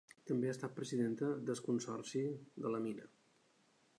[0.27, 2.23] També ha estat presidenta del Consorci
[2.65, 3.09] de la Mina.